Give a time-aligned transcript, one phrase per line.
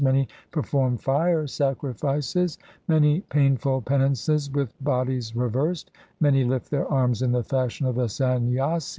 [0.03, 2.57] Many perform fire sacrifices,
[2.87, 8.07] Many painful penances with bodies reversed, Many lift their arms in the fashion of the
[8.09, 8.89] Sanyasis.